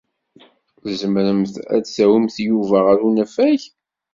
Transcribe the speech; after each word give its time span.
Tzemremt 0.81 1.55
ad 1.75 1.83
tawimt 1.85 2.35
Yuba 2.47 2.77
ɣer 2.85 2.97
unafag? 3.07 3.61